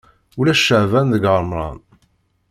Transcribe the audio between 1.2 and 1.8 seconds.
remḍan.